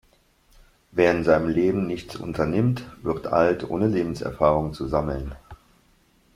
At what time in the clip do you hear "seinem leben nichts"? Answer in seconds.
1.23-2.15